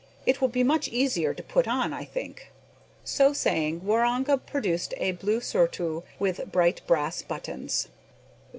It 0.25 0.41
will 0.41 0.47
be 0.47 0.63
much 0.63 0.87
easier 0.87 1.31
to 1.31 1.43
put 1.43 1.67
on, 1.67 1.93
I 1.93 2.05
think." 2.05 2.51
So 3.03 3.33
saying, 3.33 3.81
Waroonga 3.81 4.39
produced 4.43 4.95
a 4.97 5.11
blue 5.11 5.41
surtout 5.41 6.03
with 6.17 6.51
bright 6.51 6.81
brass 6.87 7.21
buttons. 7.21 7.87